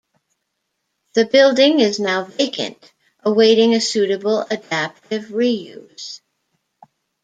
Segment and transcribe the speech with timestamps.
[1.13, 6.21] The building is now vacant awaiting a suitable adaptive re-use.